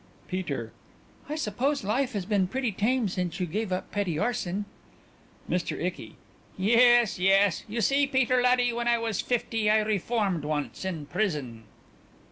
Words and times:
PETER: 0.27 0.71
I 1.29 1.35
suppose 1.35 1.83
life 1.83 2.13
has 2.13 2.25
been 2.25 2.47
pretty 2.47 2.71
tame 2.71 3.07
since 3.07 3.39
you 3.39 3.45
gave 3.45 3.71
up 3.71 3.91
petty 3.91 4.17
arson. 4.17 4.65
MR. 5.47 5.79
ICKY: 5.79 6.15
Yes... 6.57 7.19
yes.... 7.19 7.63
You 7.67 7.81
see, 7.81 8.07
Peter, 8.07 8.41
laddie, 8.41 8.73
when 8.73 8.87
I 8.87 8.97
was 8.97 9.21
fifty 9.21 9.69
I 9.69 9.81
reformed 9.83 10.43
once 10.43 10.85
in 10.85 11.05
prison. 11.05 11.65